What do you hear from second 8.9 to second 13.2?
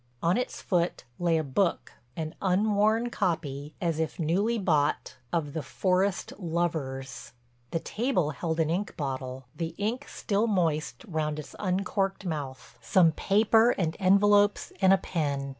bottle, the ink still moist round its uncorked mouth, some